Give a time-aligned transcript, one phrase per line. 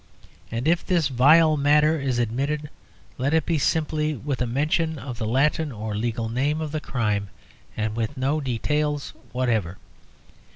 [0.51, 2.71] And, if this vile matter is admitted,
[3.19, 6.81] let it be simply with a mention of the Latin or legal name of the
[6.81, 7.29] crime,
[7.77, 9.77] and with no details whatever.